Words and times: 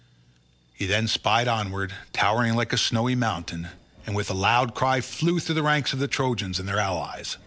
He 0.73 0.87
then 0.87 1.07
sped 1.07 1.47
onward, 1.47 1.93
towering 2.11 2.55
like 2.55 2.73
a 2.73 2.77
snowy 2.79 3.13
mountain, 3.13 3.69
and 4.07 4.15
with 4.15 4.31
a 4.31 4.33
loud 4.33 4.73
cry 4.73 4.99
flew 4.99 5.37
through 5.39 5.53
the 5.53 5.61
ranks 5.61 5.93
of 5.93 5.99
the 5.99 6.07
Trojans 6.07 6.57
and 6.59 6.67
their 6.67 6.79
allies. 6.79 7.37